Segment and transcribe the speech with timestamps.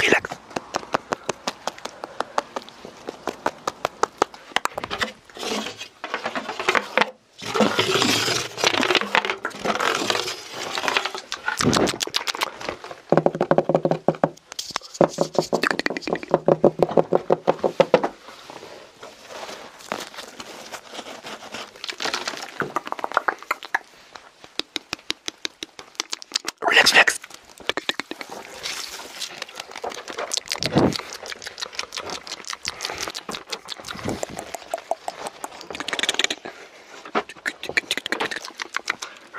[0.00, 0.36] relax.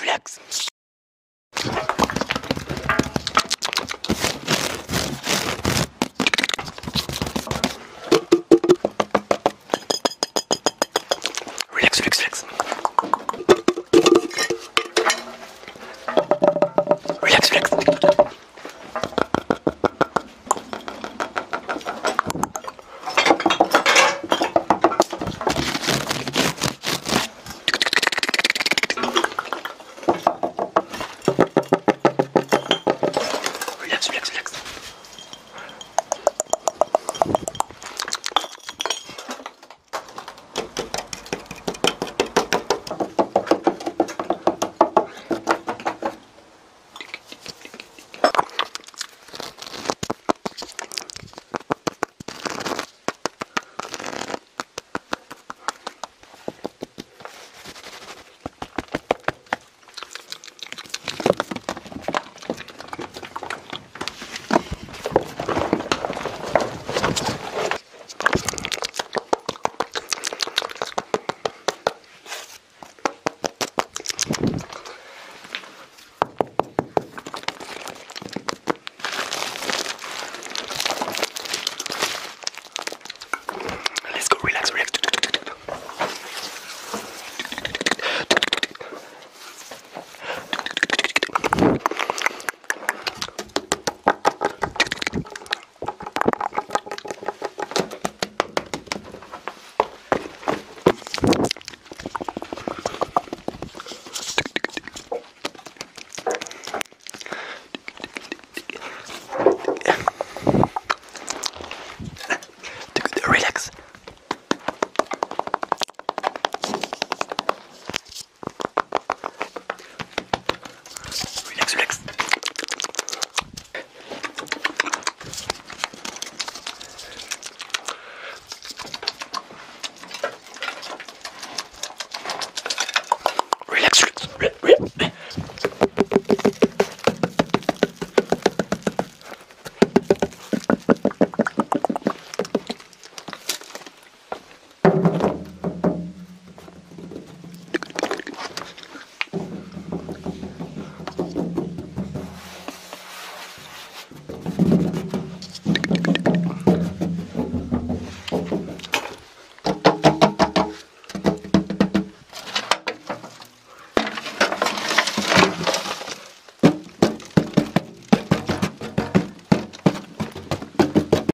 [0.00, 0.68] relax.